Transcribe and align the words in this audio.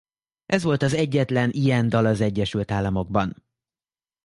Ez 0.45 0.63
volt 0.63 0.81
az 0.81 0.93
egyetlen 0.93 1.49
ilyen 1.51 1.89
dal 1.89 2.05
az 2.05 2.21
Egyesült 2.21 2.71
Államokban. 2.71 3.35